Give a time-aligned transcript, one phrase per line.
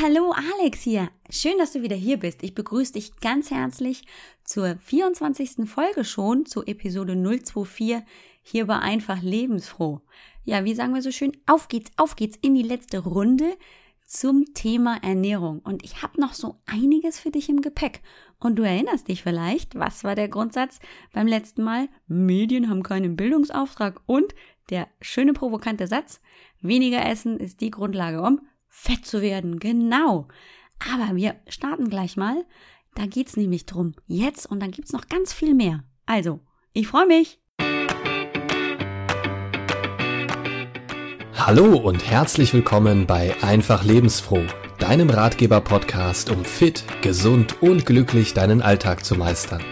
[0.00, 1.10] hallo, Alex hier.
[1.28, 2.42] Schön, dass du wieder hier bist.
[2.42, 4.02] Ich begrüße dich ganz herzlich
[4.44, 5.68] zur 24.
[5.68, 8.02] Folge schon, zur Episode 024
[8.42, 10.00] hier bei Einfach Lebensfroh.
[10.44, 13.56] Ja, wie sagen wir so schön, auf geht's, auf geht's in die letzte Runde
[14.06, 15.58] zum Thema Ernährung.
[15.58, 18.00] Und ich habe noch so einiges für dich im Gepäck.
[18.38, 20.78] Und du erinnerst dich vielleicht, was war der Grundsatz
[21.12, 21.88] beim letzten Mal?
[22.06, 24.34] Medien haben keinen Bildungsauftrag und
[24.70, 26.22] der schöne provokante Satz,
[26.62, 28.40] weniger essen ist die Grundlage, um
[28.70, 29.58] fett zu werden.
[29.58, 30.28] Genau.
[30.78, 32.46] Aber wir starten gleich mal.
[32.94, 33.92] Da geht's nämlich drum.
[34.06, 35.84] Jetzt und dann gibt's noch ganz viel mehr.
[36.06, 36.40] Also,
[36.72, 37.38] ich freue mich.
[41.34, 44.44] Hallo und herzlich willkommen bei Einfach Lebensfroh,
[44.78, 49.62] deinem Ratgeber-Podcast, um fit, gesund und glücklich deinen Alltag zu meistern.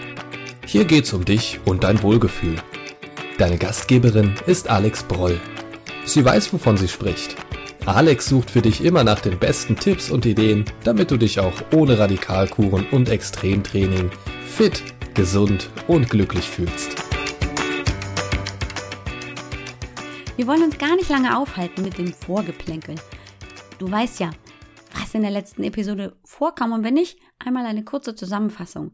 [0.67, 2.57] Hier geht's um dich und dein Wohlgefühl.
[3.39, 5.41] Deine Gastgeberin ist Alex Broll.
[6.05, 7.37] Sie weiß, wovon sie spricht
[7.87, 11.55] Alex sucht für dich immer nach den besten Tipps und Ideen, damit du dich auch
[11.75, 14.11] ohne Radikalkuren und Extremtraining
[14.47, 14.83] fit,
[15.15, 16.97] gesund und glücklich fühlst.
[20.37, 22.95] Wir wollen uns gar nicht lange aufhalten mit dem Vorgeplänkel.
[23.79, 24.31] Du weißt ja,
[24.95, 28.93] was in der letzten Episode vorkam und wenn nicht, einmal eine kurze Zusammenfassung.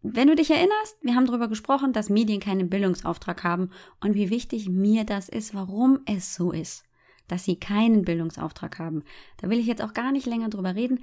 [0.00, 4.30] Wenn du dich erinnerst, wir haben darüber gesprochen, dass Medien keinen Bildungsauftrag haben und wie
[4.30, 6.87] wichtig mir das ist, warum es so ist
[7.28, 9.04] dass sie keinen Bildungsauftrag haben.
[9.36, 11.00] Da will ich jetzt auch gar nicht länger drüber reden.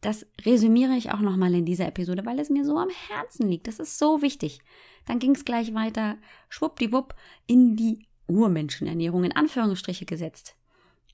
[0.00, 3.66] Das resümiere ich auch nochmal in dieser Episode, weil es mir so am Herzen liegt.
[3.66, 4.60] Das ist so wichtig.
[5.06, 6.16] Dann ging es gleich weiter,
[6.48, 7.14] schwuppdiwupp,
[7.46, 10.54] in die Urmenschenernährung in Anführungsstriche gesetzt.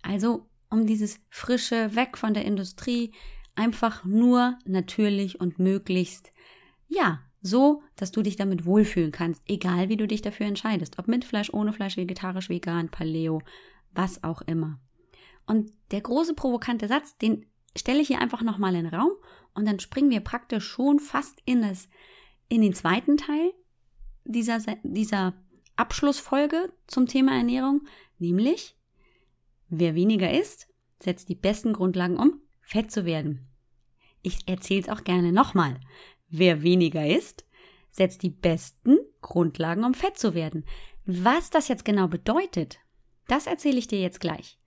[0.03, 3.13] Also um dieses frische, weg von der Industrie,
[3.55, 6.33] einfach nur natürlich und möglichst,
[6.89, 10.99] ja, so, dass du dich damit wohlfühlen kannst, egal wie du dich dafür entscheidest.
[10.99, 13.43] Ob mit Fleisch, ohne Fleisch, vegetarisch, vegan, Paleo,
[13.95, 14.79] was auch immer.
[15.47, 19.13] Und der große provokante Satz, den stelle ich hier einfach nochmal in den Raum
[19.55, 21.89] und dann springen wir praktisch schon fast in, das,
[22.49, 23.53] in den zweiten Teil
[24.25, 25.35] dieser, dieser
[25.77, 27.83] Abschlussfolge zum Thema Ernährung,
[28.19, 28.77] nämlich
[29.69, 30.69] wer weniger isst,
[31.01, 33.49] setzt die besten Grundlagen um, fett zu werden.
[34.23, 35.79] Ich erzähle es auch gerne nochmal.
[36.31, 37.45] Wer weniger isst,
[37.91, 40.65] setzt die besten Grundlagen, um fett zu werden.
[41.05, 42.79] Was das jetzt genau bedeutet,
[43.29, 44.59] das erzähle ich dir jetzt gleich.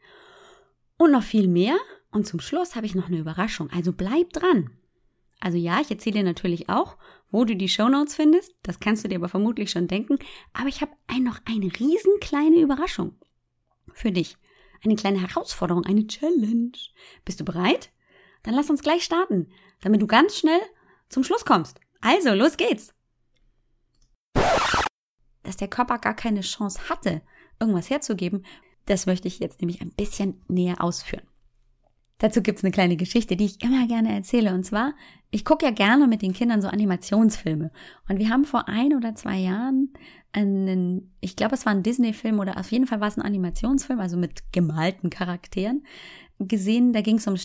[0.97, 1.78] Und noch viel mehr.
[2.12, 3.69] Und zum Schluss habe ich noch eine Überraschung.
[3.72, 4.72] Also bleib dran.
[5.40, 6.97] Also ja, ich erzähle dir natürlich auch,
[7.29, 8.56] wo du die Shownotes findest.
[8.63, 10.17] Das kannst du dir aber vermutlich schon denken.
[10.53, 13.16] Aber ich habe ein, noch eine riesen kleine Überraschung
[13.94, 14.38] für dich.
[14.84, 16.72] Eine kleine Herausforderung, eine Challenge.
[17.25, 17.91] Bist du bereit?
[18.44, 19.51] Dann lass uns gleich starten,
[19.81, 20.62] damit du ganz schnell
[21.09, 21.79] zum Schluss kommst.
[22.01, 22.94] Also, los geht's.
[25.44, 27.22] Dass der Körper gar keine Chance hatte,
[27.59, 28.44] irgendwas herzugeben,
[28.85, 31.28] das möchte ich jetzt nämlich ein bisschen näher ausführen.
[32.19, 34.53] Dazu gibt's eine kleine Geschichte, die ich immer gerne erzähle.
[34.53, 34.95] Und zwar,
[35.29, 37.72] ich gucke ja gerne mit den Kindern so Animationsfilme.
[38.09, 39.94] Und wir haben vor ein oder zwei Jahren
[40.31, 44.00] einen, ich glaube, es war ein Disney-Film oder auf jeden Fall war es ein Animationsfilm,
[44.00, 45.84] also mit gemalten Charakteren,
[46.40, 46.91] gesehen.
[46.91, 47.35] Da ging es um,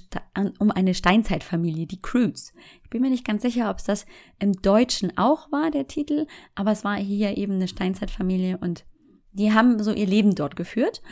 [0.59, 2.55] um eine Steinzeitfamilie, die Crews.
[2.83, 4.07] Ich bin mir nicht ganz sicher, ob es das
[4.39, 8.85] im Deutschen auch war, der Titel, aber es war hier eben eine Steinzeitfamilie und
[9.33, 11.03] die haben so ihr Leben dort geführt.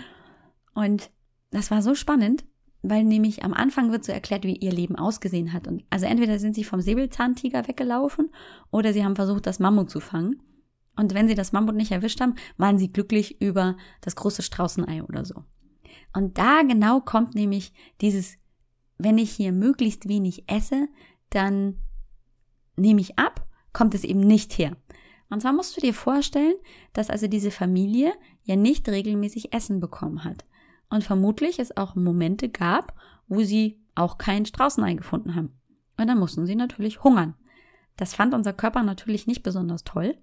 [0.74, 1.10] Und
[1.50, 2.44] das war so spannend,
[2.82, 5.66] weil nämlich am Anfang wird so erklärt, wie ihr Leben ausgesehen hat.
[5.66, 8.30] Und also entweder sind sie vom Säbelzahntiger weggelaufen
[8.70, 10.42] oder sie haben versucht, das Mammut zu fangen.
[10.96, 15.02] Und wenn sie das Mammut nicht erwischt haben, waren sie glücklich über das große Straußenei
[15.02, 15.44] oder so.
[16.12, 18.36] Und da genau kommt nämlich dieses,
[18.98, 20.88] wenn ich hier möglichst wenig esse,
[21.30, 21.76] dann
[22.76, 24.76] nehme ich ab, kommt es eben nicht her.
[25.30, 26.54] Und zwar musst du dir vorstellen,
[26.92, 30.44] dass also diese Familie ja nicht regelmäßig Essen bekommen hat.
[30.90, 32.94] Und vermutlich es auch Momente gab,
[33.28, 35.52] wo sie auch kein Straußenei gefunden haben.
[35.96, 37.34] Und dann mussten sie natürlich hungern.
[37.96, 40.16] Das fand unser Körper natürlich nicht besonders toll.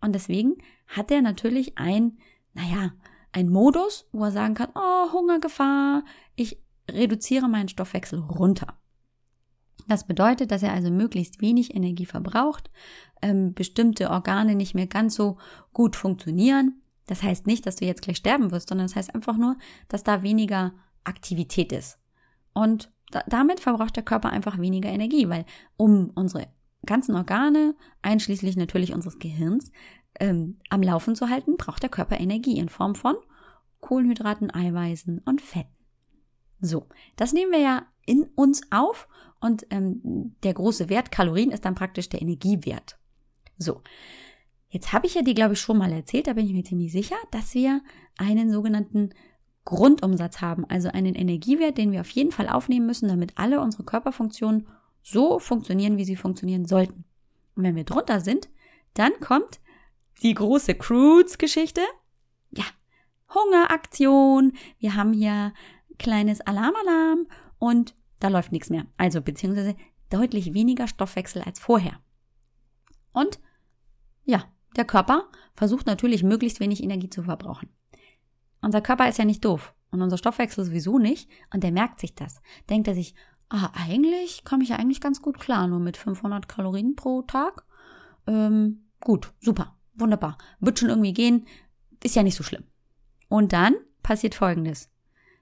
[0.00, 0.56] Und deswegen
[0.86, 2.18] hat er natürlich ein,
[2.54, 2.92] naja,
[3.32, 6.60] ein Modus, wo er sagen kann, oh, Hungergefahr, ich
[6.90, 8.78] reduziere meinen Stoffwechsel runter.
[9.88, 12.70] Das bedeutet, dass er also möglichst wenig Energie verbraucht,
[13.22, 15.38] ähm, bestimmte Organe nicht mehr ganz so
[15.72, 16.82] gut funktionieren.
[17.06, 19.56] Das heißt nicht, dass du jetzt gleich sterben wirst, sondern das heißt einfach nur,
[19.88, 20.72] dass da weniger
[21.04, 21.98] Aktivität ist.
[22.52, 25.44] Und da, damit verbraucht der Körper einfach weniger Energie, weil
[25.76, 26.46] um unsere
[26.86, 29.70] ganzen Organe, einschließlich natürlich unseres Gehirns,
[30.18, 33.16] ähm, am Laufen zu halten, braucht der Körper Energie in Form von
[33.80, 35.79] Kohlenhydraten, Eiweißen und Fetten.
[36.60, 36.86] So,
[37.16, 39.08] das nehmen wir ja in uns auf
[39.40, 42.98] und ähm, der große Wert Kalorien ist dann praktisch der Energiewert.
[43.58, 43.82] So,
[44.68, 46.92] jetzt habe ich ja dir, glaube ich, schon mal erzählt, da bin ich mir ziemlich
[46.92, 47.82] sicher, dass wir
[48.18, 49.10] einen sogenannten
[49.64, 53.84] Grundumsatz haben, also einen Energiewert, den wir auf jeden Fall aufnehmen müssen, damit alle unsere
[53.84, 54.66] Körperfunktionen
[55.02, 57.04] so funktionieren, wie sie funktionieren sollten.
[57.54, 58.48] Und wenn wir drunter sind,
[58.94, 59.60] dann kommt
[60.22, 61.80] die große Crudes-Geschichte.
[62.50, 62.64] Ja,
[63.34, 64.52] Hungeraktion.
[64.78, 65.52] Wir haben hier
[66.00, 68.86] kleines Alarmalarm und da läuft nichts mehr.
[68.96, 69.76] Also beziehungsweise
[70.08, 72.00] deutlich weniger Stoffwechsel als vorher.
[73.12, 73.38] Und
[74.24, 74.44] ja,
[74.76, 77.68] der Körper versucht natürlich möglichst wenig Energie zu verbrauchen.
[78.62, 82.14] Unser Körper ist ja nicht doof und unser Stoffwechsel sowieso nicht und der merkt sich
[82.14, 82.40] das.
[82.68, 83.14] Denkt er sich,
[83.50, 87.64] ah, eigentlich komme ich ja eigentlich ganz gut klar, nur mit 500 Kalorien pro Tag.
[88.26, 90.38] Ähm, gut, super, wunderbar.
[90.60, 91.46] Wird schon irgendwie gehen,
[92.02, 92.64] ist ja nicht so schlimm.
[93.28, 94.90] Und dann passiert Folgendes.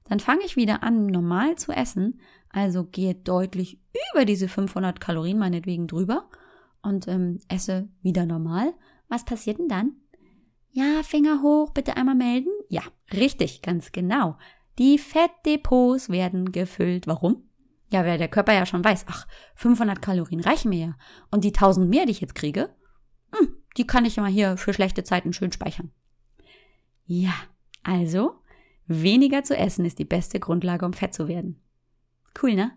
[0.08, 2.20] Dann fange ich wieder an, normal zu essen,
[2.50, 3.80] also gehe deutlich
[4.12, 6.28] über diese 500 Kalorien meinetwegen drüber
[6.82, 8.72] und ähm, esse wieder normal.
[9.08, 9.92] Was passiert denn dann?
[10.70, 12.50] Ja, Finger hoch, bitte einmal melden.
[12.68, 12.82] Ja,
[13.12, 14.36] richtig, ganz genau.
[14.78, 17.06] Die Fettdepots werden gefüllt.
[17.06, 17.48] Warum?
[17.90, 19.26] Ja, weil der Körper ja schon weiß, ach,
[19.56, 20.96] 500 Kalorien reichen mir ja.
[21.30, 22.74] Und die 1000 mehr, die ich jetzt kriege,
[23.34, 25.90] hm, die kann ich immer hier für schlechte Zeiten schön speichern.
[27.06, 27.32] Ja,
[27.82, 28.42] also,
[28.88, 31.60] weniger zu essen ist die beste Grundlage, um fett zu werden.
[32.40, 32.72] Cool, ne?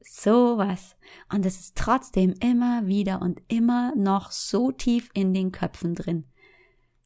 [0.00, 0.96] Sowas.
[1.32, 6.24] Und es ist trotzdem immer wieder und immer noch so tief in den Köpfen drin.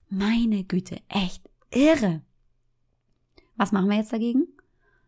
[0.09, 2.23] Meine Güte, echt irre.
[3.57, 4.47] Was machen wir jetzt dagegen?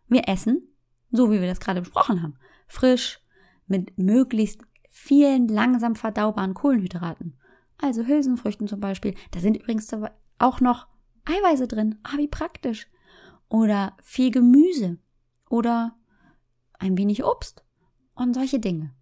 [0.08, 0.68] Wir essen,
[1.10, 3.20] so wie wir das gerade besprochen haben, frisch,
[3.66, 7.38] mit möglichst vielen langsam verdaubaren Kohlenhydraten.
[7.78, 9.14] Also Hülsenfrüchten zum Beispiel.
[9.32, 9.90] Da sind übrigens
[10.38, 10.86] auch noch
[11.24, 11.98] Eiweiße drin.
[12.02, 12.86] Ah, wie praktisch.
[13.54, 14.98] Oder viel Gemüse.
[15.48, 15.94] Oder
[16.72, 17.64] ein wenig Obst
[18.16, 18.92] und solche Dinge.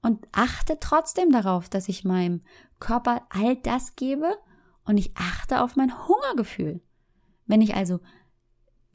[0.00, 2.40] Und achte trotzdem darauf, dass ich meinem
[2.80, 4.34] Körper all das gebe
[4.86, 6.80] und ich achte auf mein Hungergefühl.
[7.44, 8.00] Wenn ich also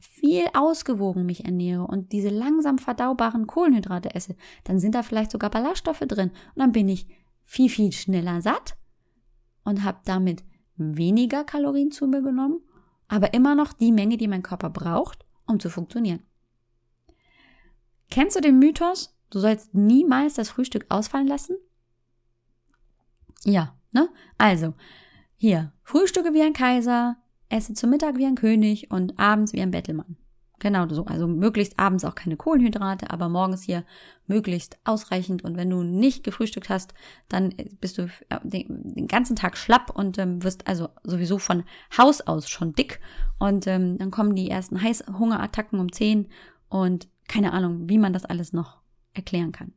[0.00, 5.50] viel ausgewogen mich ernähre und diese langsam verdaubaren Kohlenhydrate esse, dann sind da vielleicht sogar
[5.50, 7.06] Ballaststoffe drin und dann bin ich
[7.44, 8.76] viel, viel schneller satt
[9.62, 10.42] und habe damit
[10.74, 12.62] weniger Kalorien zu mir genommen,
[13.12, 16.22] aber immer noch die Menge, die mein Körper braucht, um zu funktionieren.
[18.10, 21.58] Kennst du den Mythos, du sollst niemals das Frühstück ausfallen lassen?
[23.44, 24.08] Ja, ne?
[24.38, 24.72] Also,
[25.36, 27.18] hier, frühstücke wie ein Kaiser,
[27.50, 30.16] esse zu Mittag wie ein König und abends wie ein Bettelmann.
[30.62, 31.04] Genau so.
[31.06, 33.84] Also möglichst abends auch keine Kohlenhydrate, aber morgens hier
[34.28, 35.42] möglichst ausreichend.
[35.42, 36.94] Und wenn du nicht gefrühstückt hast,
[37.28, 41.64] dann bist du äh, den, ganzen Tag schlapp und ähm, wirst also sowieso von
[41.98, 43.00] Haus aus schon dick.
[43.40, 46.28] Und ähm, dann kommen die ersten Heißhungerattacken um 10
[46.68, 48.82] und keine Ahnung, wie man das alles noch
[49.14, 49.72] erklären kann.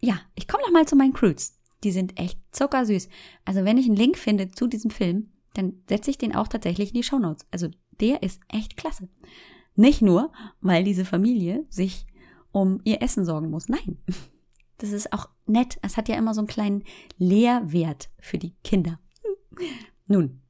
[0.00, 1.58] Ja, ich komme noch mal zu meinen Crudes.
[1.82, 3.08] Die sind echt zuckersüß.
[3.46, 6.90] Also wenn ich einen Link finde zu diesem Film, dann setze ich den auch tatsächlich
[6.90, 7.46] in die Show Notes.
[7.50, 7.68] Also
[8.00, 9.08] der ist echt klasse.
[9.74, 12.06] Nicht nur, weil diese Familie sich
[12.52, 13.68] um ihr Essen sorgen muss.
[13.68, 13.98] Nein.
[14.78, 15.78] Das ist auch nett.
[15.82, 16.84] Es hat ja immer so einen kleinen
[17.16, 19.00] Lehrwert für die Kinder.
[20.06, 20.40] Nun.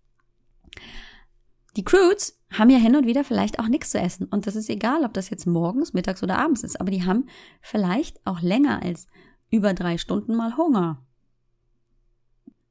[1.77, 4.27] Die Crudes haben ja hin und wieder vielleicht auch nichts zu essen.
[4.27, 6.81] Und das ist egal, ob das jetzt morgens, mittags oder abends ist.
[6.81, 7.27] Aber die haben
[7.61, 9.07] vielleicht auch länger als
[9.51, 11.05] über drei Stunden mal Hunger.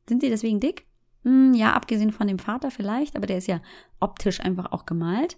[0.07, 0.88] Sind sie deswegen dick?
[1.23, 3.61] Hm, ja, abgesehen von dem Vater vielleicht, aber der ist ja
[3.99, 5.37] optisch einfach auch gemalt.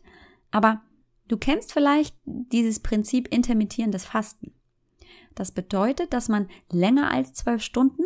[0.51, 0.81] Aber
[1.27, 4.53] du kennst vielleicht dieses Prinzip intermittierendes Fasten.
[5.35, 8.03] Das bedeutet, dass man länger als zwölf Stunden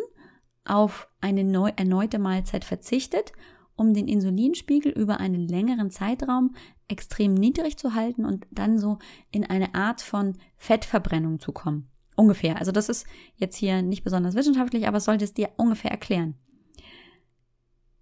[0.65, 3.33] auf eine neu, erneute Mahlzeit verzichtet,
[3.75, 6.55] um den Insulinspiegel über einen längeren Zeitraum
[6.87, 8.99] extrem niedrig zu halten und dann so
[9.31, 11.89] in eine Art von Fettverbrennung zu kommen.
[12.15, 12.57] Ungefähr.
[12.59, 16.35] Also das ist jetzt hier nicht besonders wissenschaftlich, aber es sollte es dir ungefähr erklären.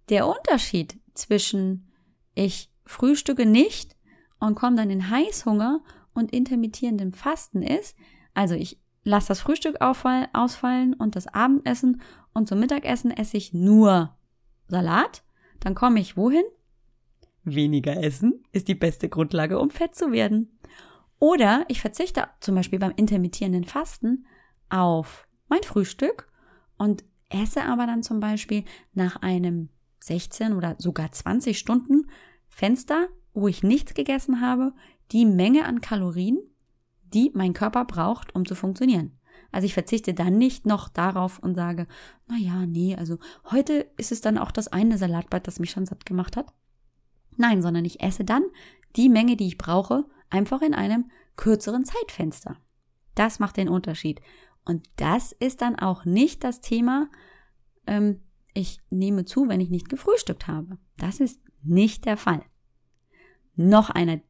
[0.08, 1.88] Der Unterschied zwischen
[2.34, 3.96] ich frühstücke nicht
[4.40, 5.80] und komme dann in Heißhunger
[6.14, 7.96] und intermittierendem Fasten ist,
[8.34, 12.00] also ich lasse das Frühstück ausfallen und das Abendessen
[12.32, 14.16] und zum Mittagessen esse ich nur
[14.68, 15.22] Salat,
[15.60, 16.44] dann komme ich wohin?
[17.44, 20.58] Weniger essen ist die beste Grundlage, um fett zu werden.
[21.18, 24.26] Oder ich verzichte zum Beispiel beim intermittierenden Fasten
[24.68, 26.28] auf mein Frühstück
[26.78, 29.68] und esse aber dann zum Beispiel nach einem
[30.02, 32.10] 16 oder sogar 20 Stunden
[32.48, 34.74] Fenster, wo ich nichts gegessen habe,
[35.10, 36.38] die Menge an Kalorien,
[37.02, 39.18] die mein Körper braucht, um zu funktionieren.
[39.50, 41.86] Also ich verzichte dann nicht noch darauf und sage,
[42.26, 43.18] na ja, nee, also
[43.50, 46.52] heute ist es dann auch das eine Salatblatt, das mich schon satt gemacht hat.
[47.36, 48.44] Nein, sondern ich esse dann
[48.96, 52.56] die Menge, die ich brauche, einfach in einem kürzeren Zeitfenster.
[53.14, 54.20] Das macht den Unterschied.
[54.64, 57.10] Und das ist dann auch nicht das Thema,
[57.86, 58.20] ähm,
[58.54, 60.78] ich nehme zu, wenn ich nicht gefrühstückt habe.
[60.96, 62.42] Das ist nicht der Fall.
[63.54, 64.20] noch einer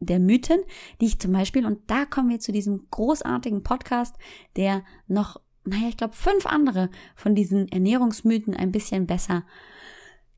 [0.00, 0.60] der Mythen,
[1.00, 4.16] die ich zum Beispiel, und da kommen wir zu diesem großartigen Podcast,
[4.56, 9.44] der noch, naja, ich glaube, fünf andere von diesen Ernährungsmythen ein bisschen besser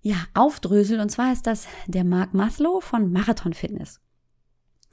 [0.02, 1.00] ja, aufdröselt.
[1.00, 4.00] Und zwar ist das der Mark Maslow von Marathon Fitness.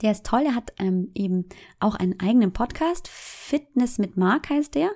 [0.02, 1.46] Der ist toll, er hat ähm, eben
[1.80, 4.90] auch einen eigenen Podcast, Fitness mit Mark heißt der.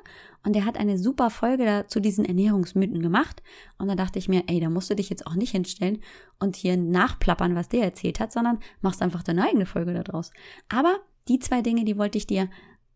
[0.43, 3.43] Und der hat eine super Folge zu diesen Ernährungsmythen gemacht.
[3.77, 5.99] Und da dachte ich mir, ey, da musst du dich jetzt auch nicht hinstellen
[6.39, 10.31] und hier nachplappern, was der erzählt hat, sondern machst einfach deine eigene Folge daraus.
[10.69, 12.49] Aber die zwei Dinge, die wollte ich dir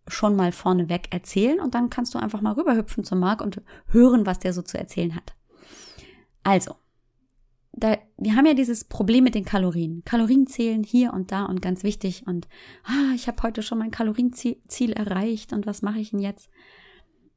[0.08, 4.26] schon mal vorneweg erzählen und dann kannst du einfach mal rüberhüpfen zum Marc und hören,
[4.26, 5.36] was der so zu erzählen hat.
[6.44, 6.76] Also,
[7.74, 10.04] da, wir haben ja dieses Problem mit den Kalorien.
[10.04, 12.48] Kalorien zählen hier und da und ganz wichtig und
[12.84, 16.50] ah, ich habe heute schon mein Kalorienziel erreicht und was mache ich denn jetzt?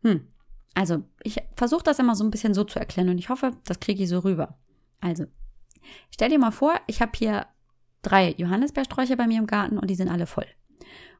[0.02, 0.26] Hm.
[0.74, 3.78] Also, ich versuche das immer so ein bisschen so zu erklären und ich hoffe, das
[3.78, 4.58] kriege ich so rüber.
[5.00, 5.26] Also,
[6.10, 7.46] stell dir mal vor, ich habe hier
[8.02, 10.46] drei Johannisbeersträucher bei mir im Garten und die sind alle voll.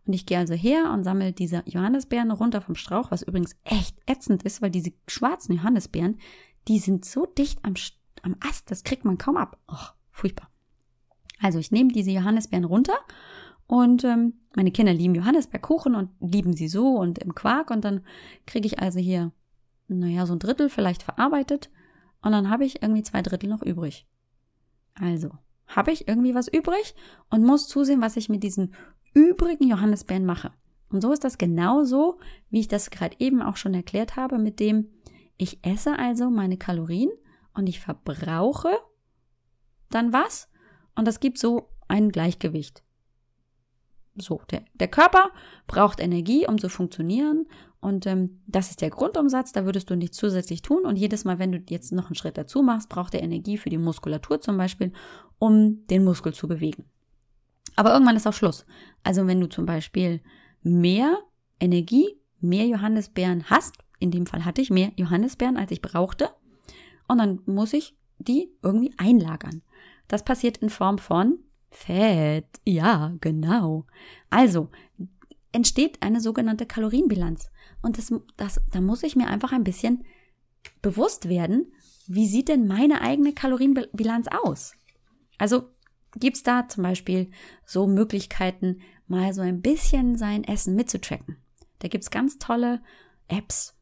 [0.07, 3.97] Und ich gehe also her und sammle diese Johannisbeeren runter vom Strauch, was übrigens echt
[4.07, 6.19] ätzend ist, weil diese schwarzen Johannisbeeren,
[6.69, 7.75] die sind so dicht am,
[8.25, 9.59] am Ast, das kriegt man kaum ab.
[9.69, 10.51] Oh, furchtbar.
[11.41, 12.97] Also ich nehme diese Johannisbeeren runter
[13.67, 17.71] und ähm, meine Kinder lieben Johannisbeerkuchen und lieben sie so und im Quark.
[17.71, 18.03] Und dann
[18.47, 19.33] kriege ich also hier,
[19.89, 21.71] naja, so ein Drittel vielleicht verarbeitet.
[22.23, 24.07] Und dann habe ich irgendwie zwei Drittel noch übrig.
[24.95, 25.31] Also,
[25.67, 26.95] habe ich irgendwie was übrig
[27.31, 28.75] und muss zusehen, was ich mit diesen
[29.13, 30.53] übrigen Johannisbeeren mache.
[30.91, 32.19] Und so ist das genauso,
[32.51, 34.91] wie ich das gerade eben auch schon erklärt habe, mit dem,
[35.37, 37.11] ich esse also meine Kalorien
[37.55, 38.77] und ich verbrauche
[39.91, 40.49] dann was
[40.95, 42.83] und das gibt so ein Gleichgewicht.
[44.17, 45.31] So, der, der Körper
[45.67, 47.47] braucht Energie, um zu funktionieren.
[47.81, 50.85] Und ähm, das ist der Grundumsatz, da würdest du nichts zusätzlich tun.
[50.85, 53.71] Und jedes Mal, wenn du jetzt noch einen Schritt dazu machst, braucht er Energie für
[53.71, 54.93] die Muskulatur zum Beispiel,
[55.39, 56.85] um den Muskel zu bewegen.
[57.77, 58.65] Aber irgendwann ist auch Schluss.
[59.03, 60.21] Also wenn du zum Beispiel
[60.63, 61.19] mehr
[61.59, 62.07] Energie,
[62.41, 66.31] mehr Johannisbeeren hast, in dem Fall hatte ich mehr Johannisbeeren, als ich brauchte,
[67.15, 69.63] und dann muss ich die irgendwie einlagern.
[70.09, 71.39] Das passiert in Form von
[71.71, 73.87] Fett, ja, genau.
[74.31, 74.71] Also
[75.53, 77.51] entsteht eine sogenannte Kalorienbilanz.
[77.83, 80.05] Und das, das, da muss ich mir einfach ein bisschen
[80.83, 81.73] bewusst werden,
[82.07, 84.75] wie sieht denn meine eigene Kalorienbilanz aus?
[85.39, 85.71] Also
[86.17, 87.31] gibt's da zum Beispiel
[87.65, 91.39] so Möglichkeiten, mal so ein bisschen sein Essen mitzutracken.
[91.79, 92.83] Da gibt's ganz tolle
[93.29, 93.74] Apps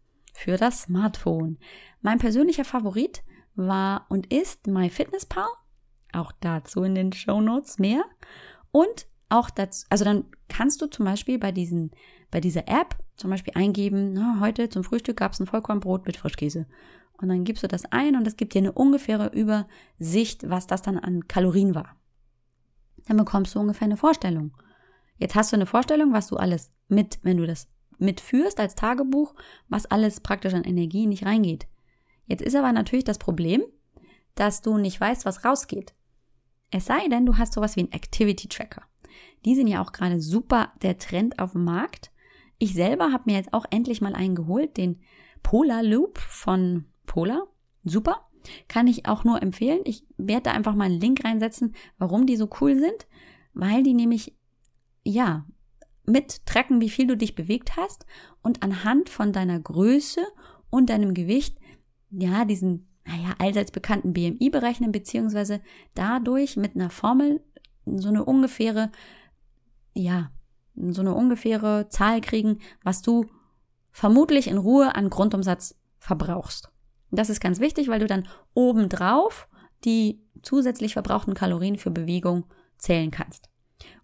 [0.43, 1.57] für das Smartphone.
[2.01, 3.23] Mein persönlicher Favorit
[3.55, 5.47] war und ist MyFitnessPal.
[6.13, 8.03] Auch dazu in den Show Notes mehr.
[8.73, 11.93] Und auch dazu, also dann kannst du zum Beispiel bei diesen,
[12.33, 16.17] bei dieser App zum Beispiel eingeben, na, heute zum Frühstück gab es ein Vollkornbrot mit
[16.17, 16.67] Frischkäse.
[17.13, 20.83] Und dann gibst du das ein und es gibt dir eine ungefähre Übersicht, was das
[20.83, 21.97] dann an Kalorien war.
[23.07, 24.57] Dann bekommst du ungefähr eine Vorstellung.
[25.19, 27.69] Jetzt hast du eine Vorstellung, was du alles mit, wenn du das
[28.03, 29.35] mitführst als Tagebuch,
[29.69, 31.67] was alles praktisch an Energie nicht reingeht.
[32.27, 33.63] Jetzt ist aber natürlich das Problem,
[34.35, 35.95] dass du nicht weißt, was rausgeht.
[36.71, 38.83] Es sei denn, du hast sowas wie einen Activity Tracker.
[39.45, 42.11] Die sind ja auch gerade super der Trend auf dem Markt.
[42.59, 45.01] Ich selber habe mir jetzt auch endlich mal einen geholt, den
[45.43, 47.47] Polar Loop von Polar.
[47.85, 48.29] Super.
[48.69, 49.81] Kann ich auch nur empfehlen.
[49.85, 53.07] Ich werde da einfach mal einen Link reinsetzen, warum die so cool sind.
[53.55, 54.35] Weil die nämlich,
[55.05, 55.45] ja,
[56.05, 58.07] mit tracken, wie viel du dich bewegt hast
[58.43, 60.21] und anhand von deiner Größe
[60.71, 61.59] und deinem Gewicht,
[62.11, 65.61] ja, diesen naja, allseits bekannten BMI berechnen, beziehungsweise
[65.95, 67.43] dadurch mit einer Formel
[67.85, 68.91] so eine ungefähre,
[69.93, 70.31] ja,
[70.75, 73.27] so eine ungefähre Zahl kriegen, was du
[73.91, 76.71] vermutlich in Ruhe an Grundumsatz verbrauchst.
[77.11, 79.49] Das ist ganz wichtig, weil du dann obendrauf
[79.85, 82.45] die zusätzlich verbrauchten Kalorien für Bewegung
[82.79, 83.51] zählen kannst.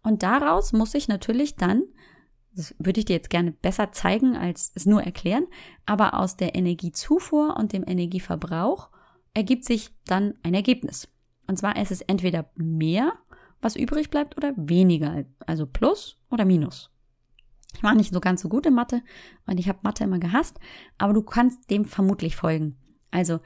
[0.02, 1.82] Und daraus muss ich natürlich dann,
[2.54, 5.46] das würde ich dir jetzt gerne besser zeigen als es nur erklären,
[5.86, 8.90] aber aus der Energiezufuhr und dem Energieverbrauch
[9.34, 11.08] ergibt sich dann ein Ergebnis.
[11.46, 13.12] Und zwar ist es entweder mehr,
[13.60, 16.90] was übrig bleibt, oder weniger, also plus oder minus.
[17.74, 19.02] Ich war nicht so ganz so gut in Mathe
[19.46, 20.58] und ich habe Mathe immer gehasst,
[20.96, 22.76] aber du kannst dem vermutlich folgen.
[23.10, 23.40] Also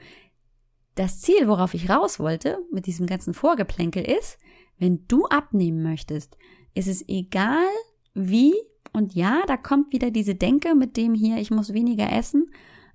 [0.95, 4.37] das Ziel, worauf ich raus wollte mit diesem ganzen Vorgeplänkel ist,
[4.83, 6.37] wenn du abnehmen möchtest,
[6.73, 7.69] ist es egal
[8.13, 8.53] wie
[8.91, 12.51] und ja, da kommt wieder diese Denke mit dem hier, ich muss weniger essen,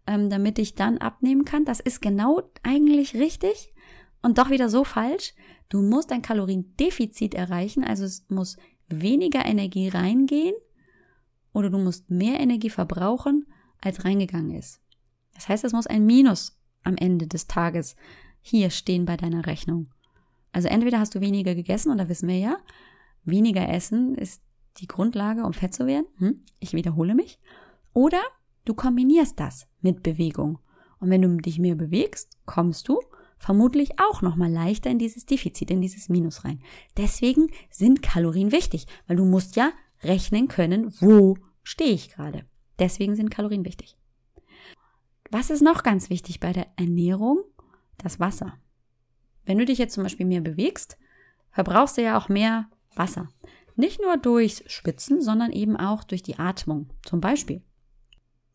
[0.07, 1.65] ähm, damit ich dann abnehmen kann.
[1.65, 3.73] Das ist genau eigentlich richtig
[4.21, 5.33] und doch wieder so falsch.
[5.71, 10.57] Du musst ein Kaloriendefizit erreichen, also es muss weniger Energie reingehen
[11.55, 13.47] oder du musst mehr Energie verbrauchen,
[13.81, 14.83] als reingegangen ist.
[15.35, 17.97] Das heißt, es muss ein Minus am Ende des Tages
[18.43, 19.89] hier stehen bei deiner Rechnung.
[20.53, 22.59] Also entweder hast du weniger gegessen, und da wissen wir ja,
[23.25, 24.43] weniger essen ist
[24.79, 26.07] die Grundlage, um fett zu werden.
[26.19, 26.45] Hm?
[26.61, 27.39] Ich wiederhole mich.
[27.93, 28.21] Oder
[28.65, 30.59] du kombinierst das mit Bewegung.
[31.01, 33.01] Und wenn du dich mehr bewegst, kommst du
[33.39, 36.61] vermutlich auch nochmal leichter in dieses Defizit, in dieses Minus rein.
[36.97, 39.71] Deswegen sind Kalorien wichtig, weil du musst ja
[40.03, 42.45] rechnen können, wo stehe ich gerade.
[42.79, 43.97] Deswegen sind Kalorien wichtig.
[45.31, 47.45] Was ist noch ganz wichtig bei der Ernährung?
[47.99, 48.55] Das Wasser.
[49.49, 50.99] Wenn du dich jetzt zum Beispiel mehr bewegst,
[51.53, 53.31] verbrauchst du ja auch mehr Wasser.
[53.77, 56.91] Nicht nur durchs Schwitzen, sondern eben auch durch die Atmung.
[57.03, 57.63] Zum Beispiel.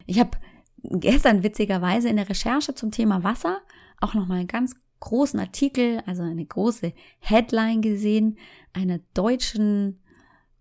[0.06, 0.38] Ich habe
[0.84, 3.62] gestern witzigerweise in der Recherche zum Thema Wasser
[4.02, 8.38] auch nochmal einen ganz großen Artikel, also eine große Headline gesehen,
[8.72, 10.00] einer deutschen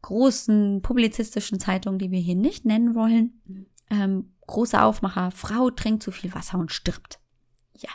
[0.01, 3.69] großen publizistischen Zeitung, die wir hier nicht nennen wollen.
[3.91, 7.21] Ähm, großer Aufmacher, Frau trinkt zu viel Wasser und stirbt.
[7.77, 7.91] Ja,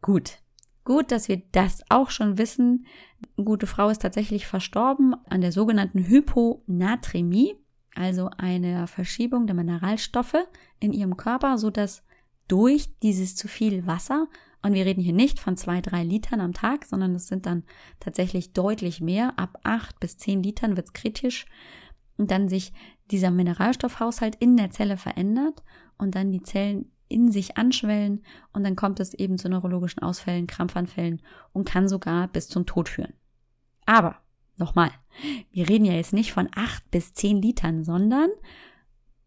[0.00, 0.38] gut.
[0.84, 2.86] Gut, dass wir das auch schon wissen.
[3.36, 7.54] Eine gute Frau ist tatsächlich verstorben an der sogenannten Hyponatremie,
[7.94, 10.46] also eine Verschiebung der Mineralstoffe
[10.80, 12.02] in ihrem Körper, so dass
[12.48, 14.28] durch dieses zu viel Wasser,
[14.62, 17.64] und wir reden hier nicht von zwei, drei Litern am Tag, sondern es sind dann
[18.00, 21.46] tatsächlich deutlich mehr, ab acht bis zehn Litern wird's kritisch,
[22.16, 22.72] und dann sich
[23.10, 25.62] dieser Mineralstoffhaushalt in der Zelle verändert
[25.98, 30.48] und dann die Zellen in sich anschwellen und dann kommt es eben zu neurologischen Ausfällen,
[30.48, 33.14] Krampfanfällen und kann sogar bis zum Tod führen.
[33.86, 34.16] Aber,
[34.56, 34.90] nochmal,
[35.52, 38.30] wir reden ja jetzt nicht von acht bis zehn Litern, sondern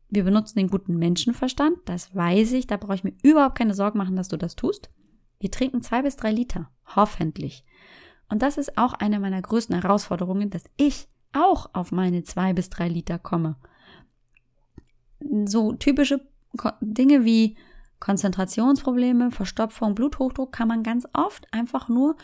[0.09, 3.97] wir benutzen den guten Menschenverstand, das weiß ich, da brauche ich mir überhaupt keine Sorgen
[3.97, 4.91] machen, dass du das tust.
[5.39, 7.63] Wir trinken zwei bis drei Liter, hoffentlich.
[8.29, 12.69] Und das ist auch eine meiner größten Herausforderungen, dass ich auch auf meine zwei bis
[12.69, 13.55] drei Liter komme.
[15.45, 16.27] So typische
[16.81, 17.55] Dinge wie
[17.99, 22.15] Konzentrationsprobleme, Verstopfung, Bluthochdruck kann man ganz oft einfach nur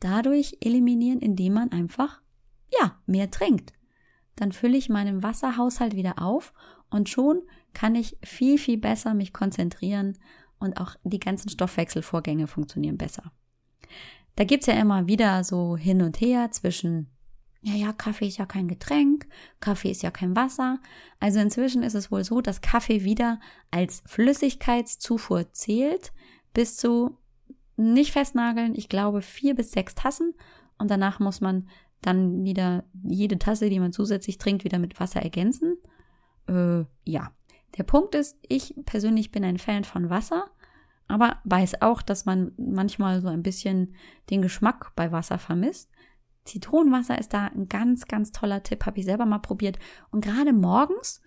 [0.00, 2.20] dadurch eliminieren, indem man einfach,
[2.80, 3.72] ja, mehr trinkt.
[4.36, 6.52] Dann fülle ich meinen Wasserhaushalt wieder auf
[6.90, 10.18] und schon kann ich viel, viel besser mich konzentrieren
[10.58, 13.32] und auch die ganzen Stoffwechselvorgänge funktionieren besser.
[14.36, 17.08] Da gibt's ja immer wieder so hin und her zwischen,
[17.62, 19.26] ja, ja, Kaffee ist ja kein Getränk,
[19.60, 20.80] Kaffee ist ja kein Wasser.
[21.20, 23.38] Also inzwischen ist es wohl so, dass Kaffee wieder
[23.70, 26.12] als Flüssigkeitszufuhr zählt,
[26.54, 27.16] bis zu,
[27.76, 30.34] nicht festnageln, ich glaube vier bis sechs Tassen
[30.78, 31.68] und danach muss man
[32.00, 35.76] dann wieder jede Tasse, die man zusätzlich trinkt, wieder mit Wasser ergänzen.
[36.48, 37.30] Äh, ja.
[37.78, 40.50] Der Punkt ist, ich persönlich bin ein Fan von Wasser,
[41.08, 43.94] aber weiß auch, dass man manchmal so ein bisschen
[44.30, 45.90] den Geschmack bei Wasser vermisst.
[46.44, 49.78] Zitronenwasser ist da ein ganz, ganz toller Tipp, habe ich selber mal probiert.
[50.10, 51.20] Und gerade morgens,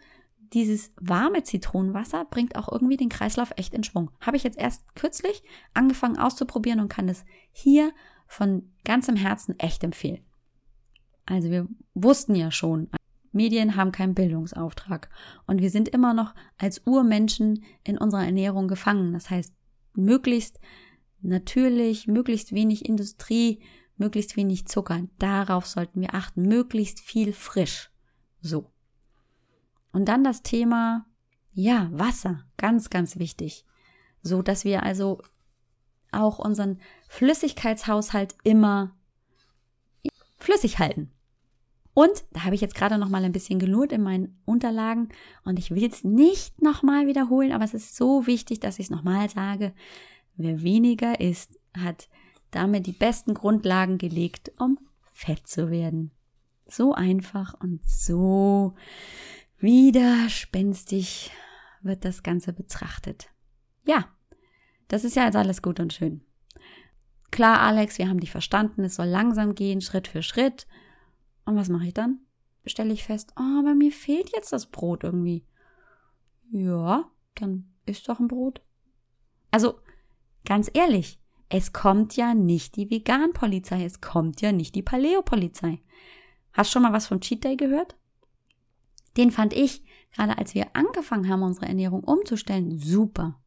[0.53, 4.11] dieses warme Zitronenwasser bringt auch irgendwie den Kreislauf echt in Schwung.
[4.19, 7.91] Habe ich jetzt erst kürzlich angefangen auszuprobieren und kann es hier
[8.27, 10.23] von ganzem Herzen echt empfehlen.
[11.25, 12.89] Also wir wussten ja schon,
[13.31, 15.09] Medien haben keinen Bildungsauftrag.
[15.45, 19.13] Und wir sind immer noch als Urmenschen in unserer Ernährung gefangen.
[19.13, 19.53] Das heißt,
[19.93, 20.59] möglichst
[21.21, 23.61] natürlich, möglichst wenig Industrie,
[23.97, 25.03] möglichst wenig Zucker.
[25.19, 26.43] Darauf sollten wir achten.
[26.43, 27.91] Möglichst viel frisch.
[28.41, 28.71] So.
[29.91, 31.05] Und dann das Thema,
[31.53, 32.45] ja, Wasser.
[32.57, 33.65] Ganz, ganz wichtig.
[34.21, 35.21] So, dass wir also
[36.11, 38.95] auch unseren Flüssigkeitshaushalt immer
[40.37, 41.11] flüssig halten.
[41.93, 45.09] Und da habe ich jetzt gerade noch mal ein bisschen gelurrt in meinen Unterlagen
[45.45, 48.87] und ich will es nicht noch mal wiederholen, aber es ist so wichtig, dass ich
[48.87, 49.73] es noch mal sage.
[50.35, 52.09] Wer weniger isst, hat
[52.55, 54.79] damit die besten Grundlagen gelegt, um
[55.11, 56.11] fett zu werden.
[56.67, 58.75] So einfach und so
[59.59, 61.31] widerspenstig
[61.81, 63.29] wird das Ganze betrachtet.
[63.85, 64.09] Ja,
[64.87, 66.21] das ist ja jetzt alles gut und schön.
[67.31, 70.67] Klar, Alex, wir haben dich verstanden, es soll langsam gehen, Schritt für Schritt.
[71.45, 72.19] Und was mache ich dann?
[72.65, 75.45] Stelle ich fest, oh, bei mir fehlt jetzt das Brot irgendwie.
[76.49, 78.61] Ja, dann isst doch ein Brot.
[79.51, 79.79] Also,
[80.45, 85.81] ganz ehrlich, es kommt ja nicht die Vegan-Polizei, es kommt ja nicht die Paleo-Polizei.
[86.53, 87.95] Hast schon mal was vom Cheat Day gehört?
[89.17, 93.39] Den fand ich, gerade als wir angefangen haben, unsere Ernährung umzustellen, super.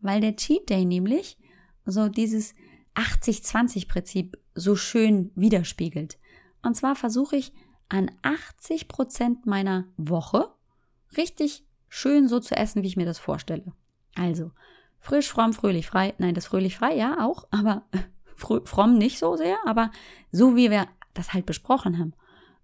[0.00, 1.38] Weil der Cheat Day nämlich
[1.84, 2.54] so dieses
[2.94, 6.18] 80-20-Prinzip so schön widerspiegelt.
[6.62, 7.52] Und zwar versuche ich
[7.88, 10.52] an 80 Prozent meiner Woche
[11.16, 13.72] richtig schön so zu essen, wie ich mir das vorstelle.
[14.14, 14.50] Also,
[15.06, 16.14] frisch, fromm, fröhlich, frei.
[16.18, 17.84] Nein, das fröhlich frei, ja, auch, aber
[18.34, 19.92] fromm nicht so sehr, aber
[20.32, 22.12] so wie wir das halt besprochen haben.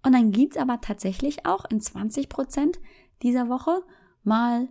[0.04, 2.80] Und dann gibt's aber tatsächlich auch in 20 Prozent
[3.22, 3.82] dieser Woche
[4.24, 4.68] mal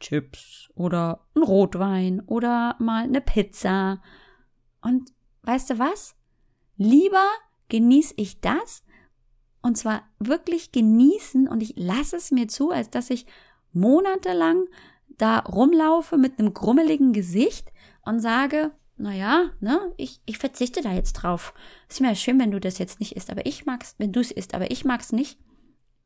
[0.00, 4.00] Chips oder ein Rotwein oder mal eine Pizza.
[4.80, 6.16] Und weißt du was?
[6.78, 7.26] Lieber
[7.68, 8.84] genieße ich das
[9.60, 13.26] und zwar wirklich genießen und ich lasse es mir zu, als dass ich
[13.72, 14.66] monatelang
[15.18, 21.14] da rumlaufe mit einem grummeligen Gesicht und sage, naja, ne, ich, ich verzichte da jetzt
[21.14, 21.52] drauf.
[21.88, 24.20] Ist mir ja schön, wenn du das jetzt nicht isst, aber ich mag's, wenn du
[24.20, 25.38] es isst, aber ich mag's nicht.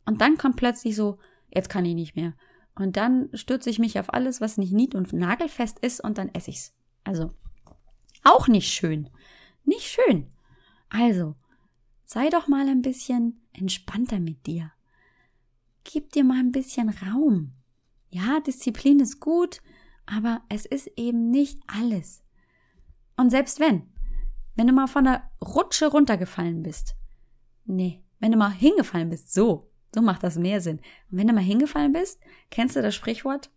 [0.07, 1.19] Und dann kommt plötzlich so,
[1.51, 2.35] jetzt kann ich nicht mehr.
[2.75, 6.35] Und dann stürze ich mich auf alles, was nicht nied- und nagelfest ist und dann
[6.35, 6.75] esse ich's.
[7.05, 7.33] Also,
[8.25, 9.09] auch nicht schön.
[9.65, 10.29] Nicht schön.
[10.89, 11.37] Also,
[12.05, 14.73] sei doch mal ein bisschen entspannter mit dir.
[15.85, 17.53] Gib dir mal ein bisschen Raum.
[18.11, 19.61] Ja, Disziplin ist gut,
[20.05, 22.25] aber es ist eben nicht alles.
[23.17, 23.91] Und selbst wenn,
[24.57, 26.97] wenn du mal von der Rutsche runtergefallen bist,
[27.65, 30.79] nee, wenn du mal hingefallen bist, so, so macht das mehr Sinn.
[31.11, 32.21] Und wenn du mal hingefallen bist,
[32.51, 33.51] kennst du das Sprichwort?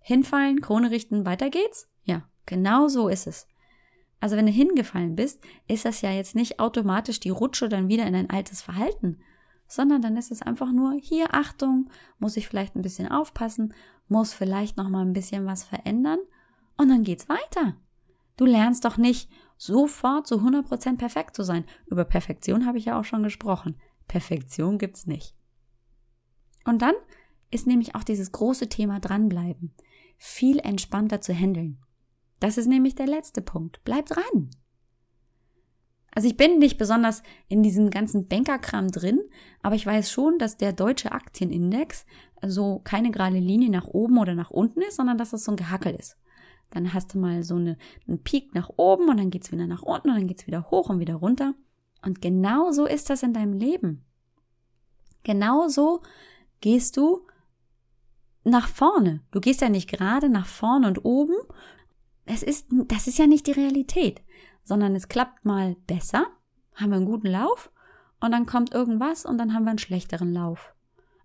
[0.00, 1.90] Hinfallen, Krone richten, weiter geht's?
[2.04, 3.46] Ja, genau so ist es.
[4.18, 8.06] Also wenn du hingefallen bist, ist das ja jetzt nicht automatisch die Rutsche dann wieder
[8.06, 9.20] in ein altes Verhalten,
[9.70, 13.72] sondern dann ist es einfach nur hier Achtung, muss ich vielleicht ein bisschen aufpassen,
[14.08, 16.18] muss vielleicht noch mal ein bisschen was verändern
[16.76, 17.76] und dann geht's weiter.
[18.36, 21.64] Du lernst doch nicht sofort zu 100% perfekt zu sein.
[21.86, 23.76] Über Perfektion habe ich ja auch schon gesprochen.
[24.08, 25.36] Perfektion gibt's nicht.
[26.64, 26.94] Und dann
[27.50, 29.74] ist nämlich auch dieses große Thema dranbleiben,
[30.16, 31.78] viel entspannter zu handeln.
[32.40, 33.80] Das ist nämlich der letzte Punkt.
[33.84, 34.50] Bleib dran.
[36.12, 39.20] Also ich bin nicht besonders in diesem ganzen Bankerkram drin,
[39.62, 42.04] aber ich weiß schon, dass der deutsche Aktienindex
[42.42, 45.56] so keine gerade Linie nach oben oder nach unten ist, sondern dass das so ein
[45.56, 46.16] Gehackel ist.
[46.70, 47.76] Dann hast du mal so eine,
[48.08, 50.88] einen Peak nach oben und dann geht's wieder nach unten und dann geht's wieder hoch
[50.88, 51.54] und wieder runter.
[52.02, 54.04] Und genau so ist das in deinem Leben.
[55.22, 56.02] Genau so
[56.60, 57.26] gehst du
[58.42, 59.20] nach vorne.
[59.32, 61.34] Du gehst ja nicht gerade nach vorne und oben.
[62.24, 64.22] Es ist, das ist ja nicht die Realität
[64.64, 66.26] sondern es klappt mal besser,
[66.74, 67.70] haben wir einen guten Lauf
[68.20, 70.74] und dann kommt irgendwas und dann haben wir einen schlechteren Lauf.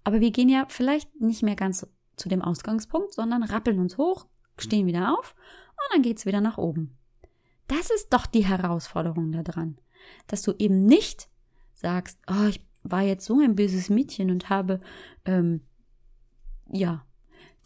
[0.03, 4.27] Aber wir gehen ja vielleicht nicht mehr ganz zu dem Ausgangspunkt, sondern rappeln uns hoch,
[4.57, 5.35] stehen wieder auf
[5.71, 6.97] und dann geht's wieder nach oben.
[7.67, 9.77] Das ist doch die Herausforderung daran,
[10.27, 11.29] dass du eben nicht
[11.73, 14.79] sagst, oh, ich war jetzt so ein böses Mädchen und habe
[15.25, 15.61] ähm,
[16.71, 17.04] ja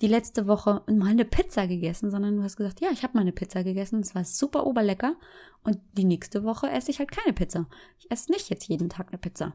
[0.02, 3.22] die letzte Woche mal eine Pizza gegessen, sondern du hast gesagt, ja, ich habe mal
[3.22, 5.16] eine Pizza gegessen, es war super oberlecker
[5.64, 7.68] und die nächste Woche esse ich halt keine Pizza.
[8.00, 9.54] Ich esse nicht jetzt jeden Tag eine Pizza.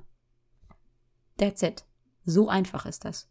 [1.39, 1.85] That's it.
[2.25, 3.29] So einfach ist das.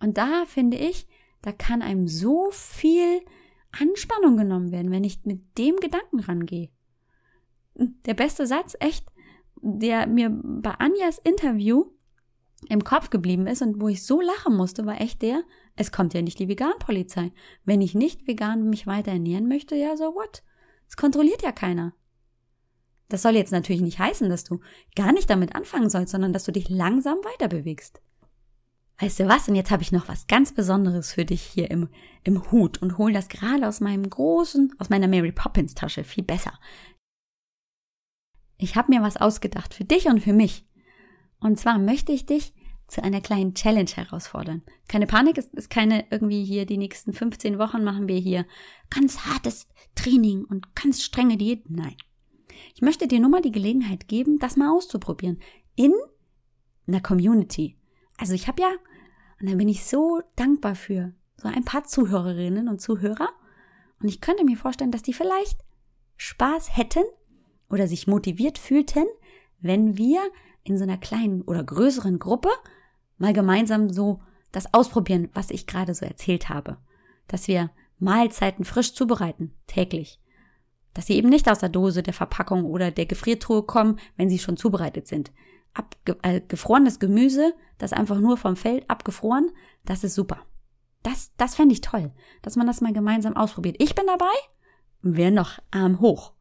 [0.00, 1.08] Und da finde ich,
[1.42, 3.20] da kann einem so viel
[3.72, 6.70] Anspannung genommen werden, wenn ich mit dem Gedanken rangehe.
[7.74, 9.06] Der beste Satz, echt,
[9.60, 11.86] der mir bei Anjas Interview
[12.68, 15.42] im Kopf geblieben ist und wo ich so lachen musste, war echt der,
[15.76, 17.32] es kommt ja nicht die Veganpolizei.
[17.64, 20.42] Wenn ich nicht vegan mich weiter ernähren möchte, ja, so what?
[20.88, 21.94] Es kontrolliert ja keiner.
[23.08, 24.60] Das soll jetzt natürlich nicht heißen, dass du
[24.96, 28.00] gar nicht damit anfangen sollst, sondern dass du dich langsam weiter bewegst.
[28.98, 29.48] Weißt du was?
[29.48, 31.88] Und jetzt habe ich noch was ganz Besonderes für dich hier im,
[32.24, 36.24] im Hut und hol das gerade aus meinem großen, aus meiner Mary Poppins Tasche, viel
[36.24, 36.58] besser.
[38.58, 40.66] Ich habe mir was ausgedacht für dich und für mich.
[41.40, 42.54] Und zwar möchte ich dich
[42.92, 44.62] zu einer kleinen Challenge herausfordern.
[44.86, 48.46] Keine Panik, es ist keine irgendwie hier die nächsten 15 Wochen machen wir hier
[48.90, 51.68] ganz hartes Training und ganz strenge Diät.
[51.70, 51.96] Nein.
[52.74, 55.40] Ich möchte dir nur mal die Gelegenheit geben, das mal auszuprobieren.
[55.74, 55.94] In
[56.86, 57.78] einer Community.
[58.18, 58.68] Also ich habe ja,
[59.40, 63.30] und da bin ich so dankbar für, so ein paar Zuhörerinnen und Zuhörer.
[64.00, 65.58] Und ich könnte mir vorstellen, dass die vielleicht
[66.18, 67.04] Spaß hätten
[67.70, 69.06] oder sich motiviert fühlten,
[69.60, 70.20] wenn wir
[70.62, 72.50] in so einer kleinen oder größeren Gruppe
[73.22, 76.76] mal gemeinsam so das ausprobieren, was ich gerade so erzählt habe.
[77.28, 80.20] Dass wir Mahlzeiten frisch zubereiten, täglich.
[80.92, 84.38] Dass sie eben nicht aus der Dose, der Verpackung oder der Gefriertruhe kommen, wenn sie
[84.38, 85.32] schon zubereitet sind.
[85.72, 89.50] Abge äh, gefrorenes Gemüse, das einfach nur vom Feld abgefroren,
[89.86, 90.44] das ist super.
[91.02, 93.76] Das, das fände ich toll, dass man das mal gemeinsam ausprobiert.
[93.78, 94.34] Ich bin dabei.
[95.00, 95.60] Wer noch?
[95.70, 96.32] Arm hoch.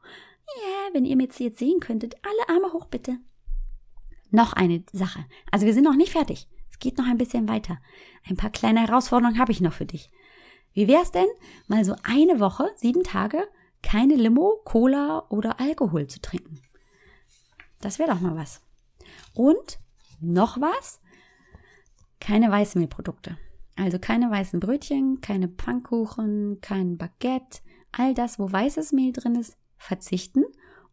[0.47, 3.17] Ja, wenn ihr mir jetzt sehen könntet, alle Arme hoch bitte.
[4.31, 5.23] Noch eine Sache.
[5.51, 6.47] Also wir sind noch nicht fertig
[6.81, 7.77] geht noch ein bisschen weiter.
[8.29, 10.09] Ein paar kleine Herausforderungen habe ich noch für dich.
[10.73, 11.27] Wie wär's denn,
[11.67, 13.47] mal so eine Woche, sieben Tage,
[13.81, 16.61] keine Limo, Cola oder Alkohol zu trinken?
[17.79, 18.61] Das wäre doch mal was.
[19.33, 19.79] Und
[20.19, 20.99] noch was?
[22.19, 23.37] Keine Weißmehlprodukte.
[23.75, 29.57] Also keine weißen Brötchen, keine Pfannkuchen, kein Baguette, all das, wo weißes Mehl drin ist,
[29.77, 30.43] verzichten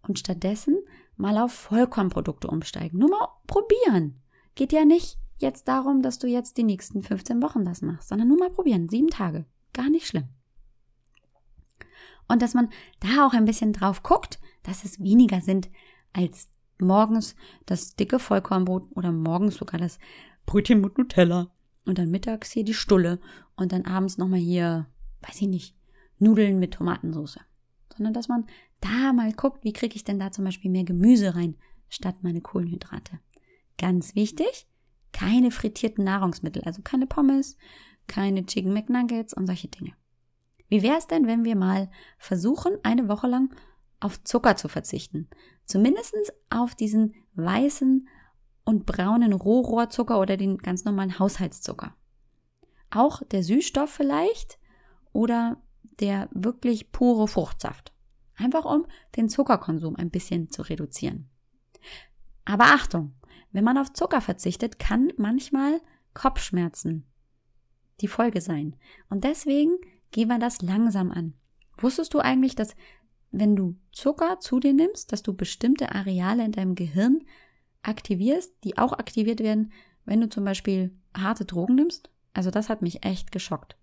[0.03, 0.79] und stattdessen
[1.16, 2.98] mal auf Vollkornprodukte umsteigen.
[2.98, 4.22] Nur mal probieren.
[4.55, 8.29] Geht ja nicht jetzt darum, dass du jetzt die nächsten 15 Wochen das machst, sondern
[8.29, 8.88] nur mal probieren.
[8.88, 9.46] Sieben Tage.
[9.72, 10.29] Gar nicht schlimm.
[12.29, 12.68] Und dass man
[13.01, 15.70] da auch ein bisschen drauf guckt, dass es weniger sind
[16.12, 16.48] als
[16.79, 17.35] morgens
[17.66, 19.98] das dicke Vollkornbrot oder morgens sogar das
[20.46, 21.51] Brötchen mit Nutella
[21.85, 23.18] und dann mittags hier die Stulle
[23.57, 24.87] und dann abends nochmal hier,
[25.22, 25.77] weiß ich nicht,
[26.18, 27.40] Nudeln mit Tomatensauce.
[27.94, 28.46] Sondern dass man
[28.81, 31.57] da mal guckt, wie kriege ich denn da zum Beispiel mehr Gemüse rein,
[31.88, 33.18] statt meine Kohlenhydrate.
[33.79, 34.66] Ganz wichtig,
[35.18, 37.57] keine frittierten Nahrungsmittel, also keine Pommes,
[38.07, 39.94] keine Chicken McNuggets und solche Dinge.
[40.68, 43.52] Wie wäre es denn, wenn wir mal versuchen, eine Woche lang
[43.98, 45.28] auf Zucker zu verzichten?
[45.64, 46.14] Zumindest
[46.50, 48.09] auf diesen weißen
[48.64, 51.96] und braunen Rohrohrzucker oder den ganz normalen Haushaltszucker.
[52.90, 54.61] Auch der Süßstoff vielleicht
[55.12, 55.61] oder
[55.98, 57.92] der wirklich pure Fruchtsaft.
[58.37, 61.28] Einfach um den Zuckerkonsum ein bisschen zu reduzieren.
[62.44, 63.17] Aber Achtung,
[63.59, 65.81] wenn man auf Zucker verzichtet, kann manchmal
[66.14, 67.05] Kopfschmerzen
[68.01, 68.77] die Folge sein.
[69.11, 69.79] Und deswegen
[70.12, 71.35] gehen wir das langsam an.
[71.77, 72.77] Wusstest du eigentlich, dass
[73.33, 77.25] wenn du Zucker zu dir nimmst, dass du bestimmte Areale in deinem Gehirn
[77.83, 79.73] aktivierst, die auch aktiviert werden,
[80.05, 82.12] wenn du zum Beispiel harte Drogen nimmst?
[82.35, 83.77] Also das hat mich echt geschockt.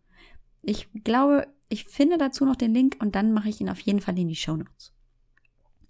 [0.61, 3.99] Ich glaube, ich finde dazu noch den Link und dann mache ich ihn auf jeden
[3.99, 4.93] Fall in die Show Notes.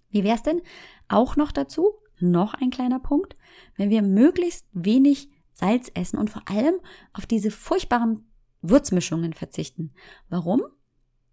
[0.10, 0.63] Wie wäre es denn
[1.08, 1.93] auch noch dazu?
[2.19, 3.36] Noch ein kleiner Punkt.
[3.75, 6.75] Wenn wir möglichst wenig Salz essen und vor allem
[7.13, 8.25] auf diese furchtbaren
[8.62, 9.93] Würzmischungen verzichten.
[10.30, 10.63] Warum?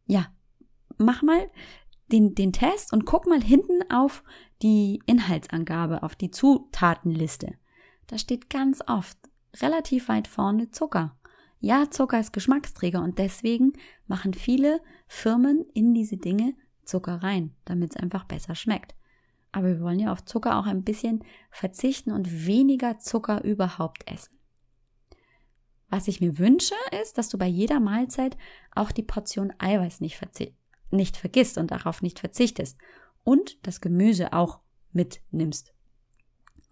[0.07, 0.33] Ja,
[0.99, 1.51] mach mal
[2.12, 4.23] den, den Test und guck mal hinten auf
[4.62, 7.55] die Inhaltsangabe, auf die Zutatenliste.
[8.07, 9.18] Da steht ganz oft
[9.61, 11.16] relativ weit vorne Zucker.
[11.59, 13.73] Ja, Zucker ist Geschmacksträger und deswegen
[14.07, 18.95] machen viele Firmen in diese Dinge Zucker rein, damit es einfach besser schmeckt.
[19.53, 24.37] Aber wir wollen ja auf Zucker auch ein bisschen verzichten und weniger Zucker überhaupt essen.
[25.88, 28.38] Was ich mir wünsche, ist, dass du bei jeder Mahlzeit
[28.75, 30.19] auch die Portion Eiweiß nicht,
[30.91, 32.79] nicht vergisst und darauf nicht verzichtest.
[33.25, 34.61] Und das Gemüse auch
[34.93, 35.75] mitnimmst.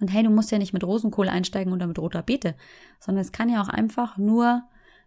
[0.00, 2.56] Und hey, du musst ja nicht mit Rosenkohl einsteigen oder mit roter Beete,
[2.98, 4.64] sondern es kann ja auch einfach nur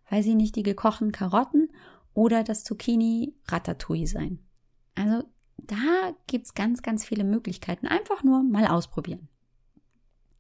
[0.09, 1.69] weiß ich nicht, die gekochten Karotten
[2.13, 4.39] oder das Zucchini Ratatouille sein.
[4.95, 5.23] Also
[5.57, 7.87] da gibt's ganz, ganz viele Möglichkeiten.
[7.87, 9.27] Einfach nur mal ausprobieren.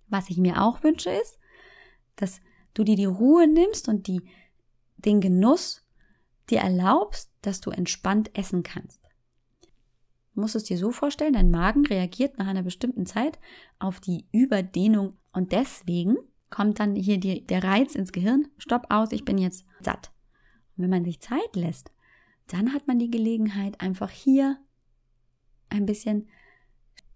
[0.07, 1.39] Was ich mir auch wünsche ist,
[2.15, 2.41] dass
[2.73, 4.21] du dir die Ruhe nimmst und die,
[4.97, 5.85] den Genuss
[6.49, 9.01] dir erlaubst, dass du entspannt essen kannst.
[10.33, 13.39] Du musst es dir so vorstellen, dein Magen reagiert nach einer bestimmten Zeit
[13.79, 16.17] auf die Überdehnung und deswegen
[16.49, 20.11] kommt dann hier die, der Reiz ins Gehirn, stopp aus, ich bin jetzt satt.
[20.75, 21.91] Und wenn man sich Zeit lässt,
[22.47, 24.57] dann hat man die Gelegenheit, einfach hier
[25.73, 26.27] ein bisschen,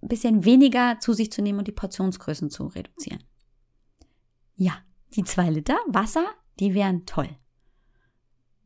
[0.02, 3.24] bisschen weniger zu sich zu nehmen und die Portionsgrößen zu reduzieren.
[4.56, 4.74] Ja,
[5.16, 6.26] die zwei Liter Wasser,
[6.60, 7.30] die wären toll.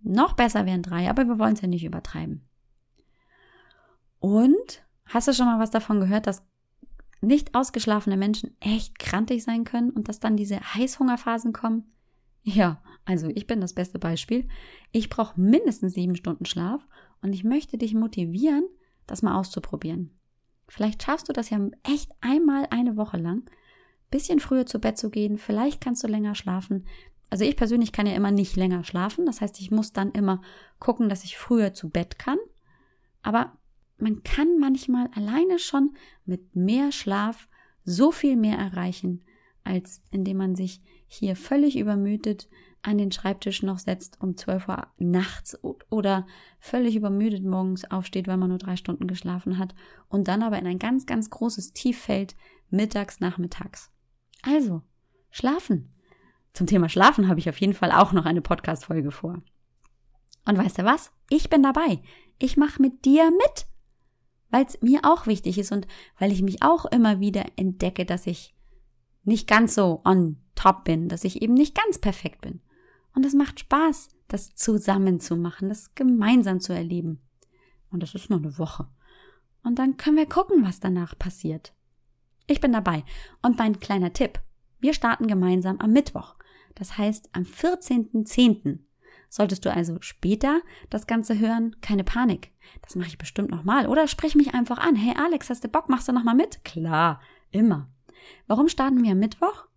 [0.01, 2.47] Noch besser wären drei, aber wir wollen es ja nicht übertreiben.
[4.19, 6.43] Und hast du schon mal was davon gehört, dass
[7.21, 11.91] nicht ausgeschlafene Menschen echt krantig sein können und dass dann diese Heißhungerphasen kommen?
[12.43, 14.47] Ja, also ich bin das beste Beispiel.
[14.91, 16.87] Ich brauche mindestens sieben Stunden Schlaf
[17.21, 18.63] und ich möchte dich motivieren,
[19.11, 20.11] das mal auszuprobieren.
[20.67, 23.43] Vielleicht schaffst du das ja echt einmal eine Woche lang,
[24.09, 26.85] bisschen früher zu Bett zu gehen, vielleicht kannst du länger schlafen.
[27.29, 30.41] Also ich persönlich kann ja immer nicht länger schlafen, das heißt, ich muss dann immer
[30.79, 32.37] gucken, dass ich früher zu Bett kann.
[33.21, 33.57] Aber
[33.97, 35.95] man kann manchmal alleine schon
[36.25, 37.47] mit mehr Schlaf
[37.83, 39.23] so viel mehr erreichen,
[39.63, 42.49] als indem man sich hier völlig übermüdet
[42.83, 45.57] an den Schreibtisch noch setzt um 12 Uhr nachts
[45.89, 46.25] oder
[46.59, 49.75] völlig übermüdet morgens aufsteht, weil man nur drei Stunden geschlafen hat
[50.09, 52.35] und dann aber in ein ganz, ganz großes Tief fällt,
[52.69, 53.91] mittags, nachmittags.
[54.41, 54.81] Also,
[55.29, 55.93] schlafen.
[56.53, 59.41] Zum Thema Schlafen habe ich auf jeden Fall auch noch eine Podcast-Folge vor.
[60.45, 61.11] Und weißt du was?
[61.29, 62.01] Ich bin dabei.
[62.39, 63.67] Ich mache mit dir mit
[64.51, 65.87] weil es mir auch wichtig ist und
[66.19, 68.53] weil ich mich auch immer wieder entdecke, dass ich
[69.23, 72.61] nicht ganz so on top bin, dass ich eben nicht ganz perfekt bin.
[73.13, 77.21] Und es macht Spaß, das zusammen zu machen, das gemeinsam zu erleben.
[77.91, 78.87] Und das ist nur eine Woche.
[79.63, 81.73] Und dann können wir gucken, was danach passiert.
[82.47, 83.03] Ich bin dabei.
[83.41, 84.39] Und mein kleiner Tipp.
[84.79, 86.35] Wir starten gemeinsam am Mittwoch.
[86.75, 88.79] Das heißt, am 14.10.
[89.29, 92.51] Solltest du also später das Ganze hören, keine Panik.
[92.81, 93.87] Das mache ich bestimmt nochmal.
[93.87, 94.95] Oder sprich mich einfach an.
[94.95, 95.87] Hey Alex, hast du Bock?
[95.87, 96.63] Machst du nochmal mit?
[96.65, 97.21] Klar,
[97.51, 97.89] immer.
[98.47, 99.67] Warum starten wir am Mittwoch?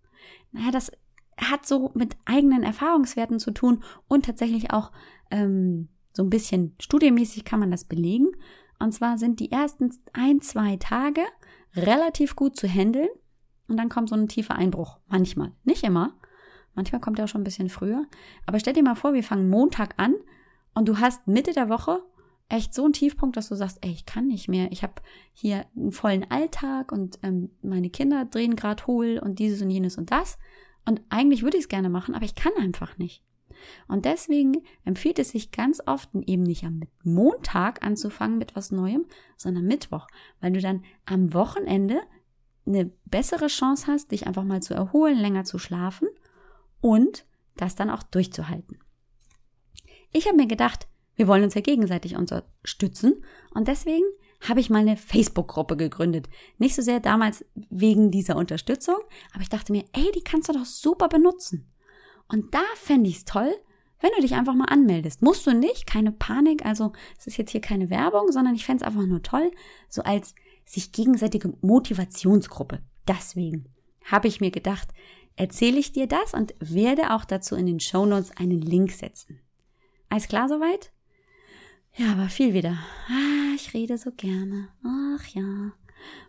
[0.51, 0.91] Naja, das
[1.39, 4.93] hat so mit eigenen Erfahrungswerten zu tun und tatsächlich auch
[5.31, 8.29] ähm, so ein bisschen studienmäßig kann man das belegen.
[8.79, 11.23] Und zwar sind die ersten ein, zwei Tage
[11.75, 13.09] relativ gut zu handeln
[13.69, 14.99] und dann kommt so ein tiefer Einbruch.
[15.09, 15.53] Manchmal.
[15.65, 16.15] Nicht immer.
[16.75, 18.07] Manchmal kommt er auch schon ein bisschen früher.
[18.47, 20.15] Aber stell dir mal vor, wir fangen Montag an
[20.75, 22.01] und du hast Mitte der Woche
[22.49, 24.71] echt so ein Tiefpunkt, dass du sagst, ey, ich kann nicht mehr.
[24.71, 24.95] Ich habe
[25.33, 29.97] hier einen vollen Alltag und ähm, meine Kinder drehen gerade hohl und dieses und jenes
[29.97, 30.39] und das.
[30.87, 33.23] Und eigentlich würde ich es gerne machen, aber ich kann einfach nicht.
[33.89, 39.07] Und deswegen empfiehlt es sich ganz oft eben nicht am Montag anzufangen mit was Neuem,
[39.37, 40.07] sondern Mittwoch,
[40.41, 42.01] weil du dann am Wochenende
[42.67, 46.09] eine bessere Chance hast, dich einfach mal zu erholen, länger zu schlafen
[46.81, 48.79] und das dann auch durchzuhalten.
[50.13, 54.05] Ich habe mir gedacht, wir wollen uns ja gegenseitig unterstützen und deswegen
[54.49, 56.29] habe ich mal eine Facebook-Gruppe gegründet.
[56.59, 58.97] Nicht so sehr damals wegen dieser Unterstützung,
[59.33, 61.71] aber ich dachte mir, ey, die kannst du doch super benutzen.
[62.29, 63.53] Und da fände ich es toll,
[64.01, 65.23] wenn du dich einfach mal anmeldest.
[65.23, 68.85] Musst du nicht, keine Panik, also es ist jetzt hier keine Werbung, sondern ich fände
[68.85, 69.51] es einfach nur toll,
[69.89, 72.81] so als sich gegenseitige Motivationsgruppe.
[73.09, 73.67] Deswegen
[74.05, 74.89] habe ich mir gedacht,
[75.37, 79.41] erzähle ich dir das und werde auch dazu in den Show Notes einen Link setzen.
[80.09, 80.93] Alles klar soweit?
[81.97, 82.79] Ja, aber viel wieder.
[83.09, 84.69] Ah, ich rede so gerne.
[84.85, 85.73] Ach ja.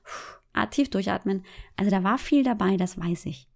[0.03, 0.35] Puh.
[0.53, 1.43] Ah, tief durchatmen.
[1.75, 3.49] Also da war viel dabei, das weiß ich.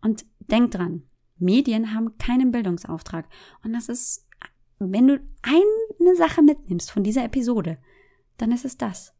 [0.00, 1.02] Und denk dran,
[1.38, 3.28] Medien haben keinen Bildungsauftrag.
[3.64, 4.28] Und das ist,
[4.78, 7.78] wenn du eine Sache mitnimmst von dieser Episode,
[8.38, 9.12] dann ist es das.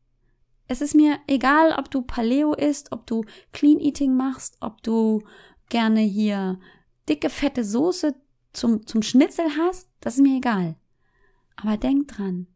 [0.69, 5.25] Es ist mir egal, ob du Paleo isst, ob du Clean Eating machst, ob du
[5.69, 6.61] gerne hier
[7.09, 8.15] dicke, fette Soße
[8.53, 10.77] zum, zum Schnitzel hast, das ist mir egal.
[11.63, 12.47] Aber denk dran,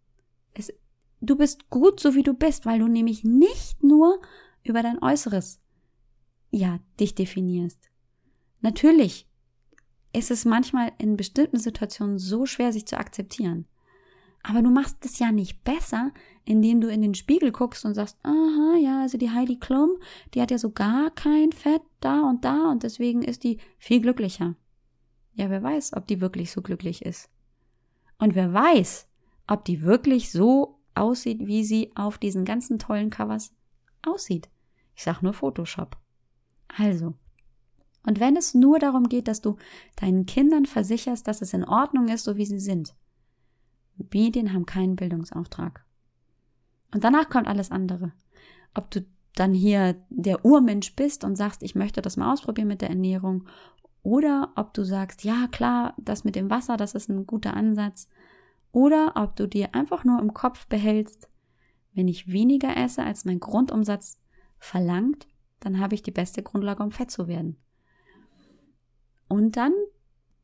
[0.54, 0.72] es,
[1.20, 4.20] du bist gut so wie du bist, weil du nämlich nicht nur
[4.62, 5.60] über dein Äußeres,
[6.50, 7.90] ja, dich definierst.
[8.60, 9.28] Natürlich
[10.12, 13.66] ist es manchmal in bestimmten Situationen so schwer, sich zu akzeptieren.
[14.42, 16.12] Aber du machst es ja nicht besser,
[16.44, 19.90] indem du in den Spiegel guckst und sagst, aha, ja, also die Heidi Klum,
[20.34, 24.00] die hat ja so gar kein Fett da und da und deswegen ist die viel
[24.00, 24.54] glücklicher.
[25.34, 27.30] Ja, wer weiß, ob die wirklich so glücklich ist.
[28.18, 29.08] Und wer weiß,
[29.46, 33.52] ob die wirklich so aussieht, wie sie auf diesen ganzen tollen Covers
[34.02, 34.48] aussieht.
[34.94, 35.96] Ich sag nur Photoshop.
[36.68, 37.14] Also,
[38.06, 39.56] und wenn es nur darum geht, dass du
[39.96, 42.94] deinen Kindern versicherst, dass es in Ordnung ist, so wie sie sind.
[43.96, 45.84] Medien haben keinen Bildungsauftrag.
[46.92, 48.12] Und danach kommt alles andere.
[48.74, 52.82] Ob du dann hier der Urmensch bist und sagst, ich möchte das mal ausprobieren mit
[52.82, 53.48] der Ernährung,
[54.04, 58.08] oder ob du sagst, ja klar, das mit dem Wasser, das ist ein guter Ansatz,
[58.70, 61.28] oder ob du dir einfach nur im Kopf behältst,
[61.94, 64.20] wenn ich weniger esse, als mein Grundumsatz
[64.58, 65.26] verlangt,
[65.60, 67.56] dann habe ich die beste Grundlage, um fett zu werden.
[69.26, 69.72] Und dann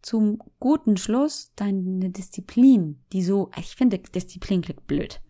[0.00, 5.20] zum guten Schluss deine Disziplin, die so, ich finde, Disziplin klingt blöd.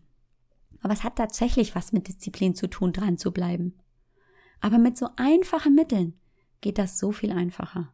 [0.82, 3.74] Aber es hat tatsächlich was mit Disziplin zu tun, dran zu bleiben.
[4.60, 6.14] Aber mit so einfachen Mitteln
[6.60, 7.92] geht das so viel einfacher.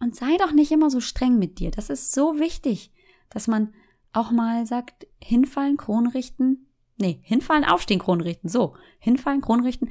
[0.00, 1.70] Und sei doch nicht immer so streng mit dir.
[1.70, 2.92] Das ist so wichtig,
[3.30, 3.72] dass man
[4.12, 6.70] auch mal sagt, hinfallen, Kronrichten.
[6.98, 8.48] Nee, hinfallen, aufstehen, Kronrichten.
[8.48, 9.90] So, hinfallen, Kronrichten.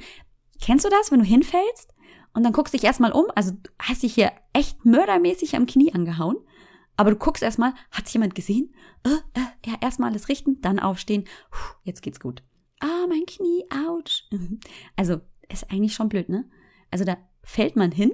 [0.60, 1.94] Kennst du das, wenn du hinfällst
[2.34, 6.36] und dann guckst dich erstmal um, also hast dich hier echt mördermäßig am Knie angehauen,
[6.96, 8.74] aber du guckst erstmal, hat sich jemand gesehen?
[9.04, 11.24] Äh, äh, ja, erstmal alles richten, dann aufstehen.
[11.50, 12.42] Puh, jetzt geht's gut.
[12.80, 14.24] Ah, mein Knie, ouch.
[14.96, 16.48] Also, ist eigentlich schon blöd, ne?
[16.90, 18.12] Also da fällt man hin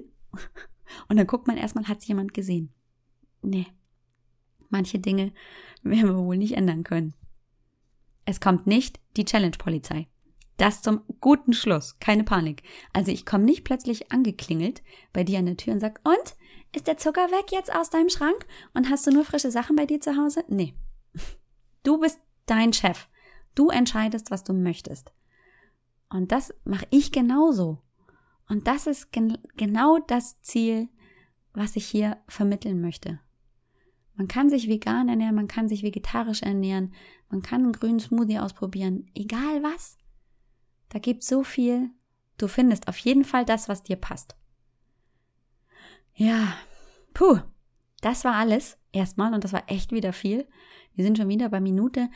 [1.09, 2.72] und dann guckt man erstmal, hat sich jemand gesehen?
[3.42, 3.66] Nee.
[4.68, 5.33] Manche Dinge
[5.83, 7.14] werden wir wohl nicht ändern können.
[8.24, 10.07] Es kommt nicht die Challenge-Polizei.
[10.57, 11.98] Das zum guten Schluss.
[11.98, 12.62] Keine Panik.
[12.92, 16.37] Also ich komme nicht plötzlich angeklingelt bei dir an der Tür und sag, und?
[16.74, 18.46] Ist der Zucker weg jetzt aus deinem Schrank?
[18.72, 20.44] Und hast du nur frische Sachen bei dir zu Hause?
[20.48, 20.74] Nee.
[21.85, 23.09] Du bist dein Chef.
[23.57, 25.12] Du entscheidest, was du möchtest.
[26.09, 27.83] Und das mache ich genauso.
[28.48, 30.88] Und das ist gen genau das Ziel,
[31.52, 33.20] was ich hier vermitteln möchte.
[34.14, 36.92] Man kann sich vegan ernähren, man kann sich vegetarisch ernähren,
[37.28, 39.96] man kann einen grünen Smoothie ausprobieren, egal was.
[40.90, 41.90] Da gibt so viel.
[42.37, 44.37] Du findest auf jeden Fall das, was dir passt.
[46.14, 46.55] Ja,
[47.14, 47.38] puh,
[48.02, 50.46] das war alles erstmal und das war echt wieder viel.
[50.94, 52.11] Wir sind schon wieder bei Minute,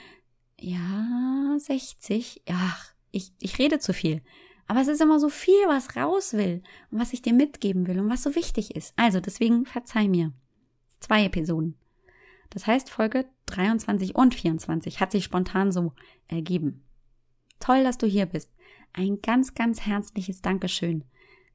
[0.61, 2.43] ja, 60.
[2.51, 4.22] Ach, ich, ich rede zu viel.
[4.67, 8.01] Aber es ist immer so viel, was raus will und was ich dir mitgeben will
[8.01, 8.95] und was so wichtig ist.
[8.97, 10.33] Also deswegen verzeih mir.
[11.01, 11.77] Zwei Episoden.
[12.51, 15.93] Das heißt, Folge 23 und 24 hat sich spontan so
[16.27, 16.85] ergeben.
[17.61, 18.51] Toll, dass du hier bist
[18.97, 21.05] ein ganz, ganz herzliches Dankeschön,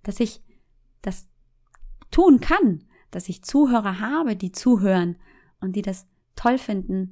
[0.03, 0.41] dass ich
[1.01, 1.27] das
[2.11, 5.17] tun kann, dass ich Zuhörer habe, die zuhören
[5.59, 7.11] und die das toll finden,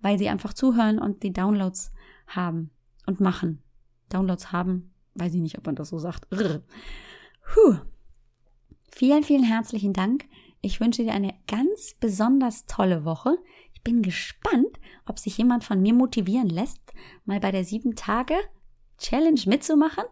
[0.00, 1.92] weil sie einfach zuhören und die Downloads
[2.26, 2.70] haben
[3.06, 3.62] und machen.
[4.10, 6.28] Downloads haben, weiß ich nicht, ob man das so sagt.
[6.30, 7.76] Puh.
[8.90, 10.24] Vielen, vielen herzlichen Dank.
[10.60, 13.38] Ich wünsche dir eine ganz besonders tolle Woche
[13.88, 16.82] bin gespannt, ob sich jemand von mir motivieren lässt,
[17.24, 18.34] mal bei der sieben Tage
[18.98, 20.04] Challenge mitzumachen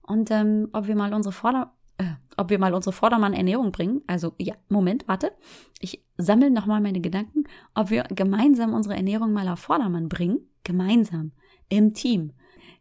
[0.00, 2.04] und ähm, ob wir mal unsere Vorder äh,
[2.38, 4.00] ob wir mal unsere Vordermann Ernährung bringen.
[4.06, 5.32] Also ja, Moment, warte.
[5.80, 7.44] Ich sammle nochmal meine Gedanken,
[7.74, 10.48] ob wir gemeinsam unsere Ernährung mal auf Vordermann bringen.
[10.64, 11.32] Gemeinsam.
[11.68, 12.32] Im Team.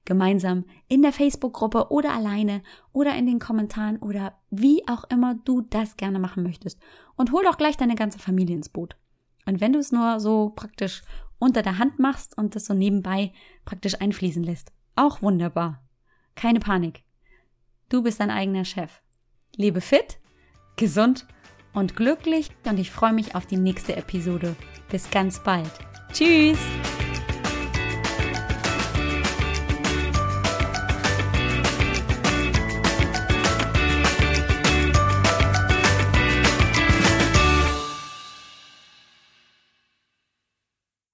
[0.06, 5.62] Gemeinsam in der Facebook-Gruppe oder alleine oder in den Kommentaren oder wie auch immer du
[5.62, 6.80] das gerne machen möchtest.
[7.16, 8.95] Und hol doch gleich deine ganze Familie ins Boot.
[9.45, 11.04] Und wenn du es nur so praktisch
[11.38, 13.34] unter der Hand machst und das so nebenbei
[13.66, 15.84] praktisch einfließen lässt, auch wunderbar.
[16.36, 17.04] Keine Panik.
[17.89, 19.02] Du bist dein eigener Chef.
[19.56, 20.20] Lebe fit,
[20.76, 21.28] gesund
[21.74, 24.56] und glücklich und ich freue mich auf die nächste Episode.
[24.89, 25.72] Bis ganz bald.
[26.14, 26.60] Tschüss!